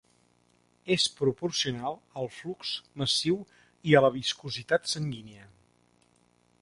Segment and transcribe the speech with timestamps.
[0.93, 2.71] És proporcional al flux
[3.03, 3.37] massiu
[3.91, 5.49] i a la viscositat sanguínia.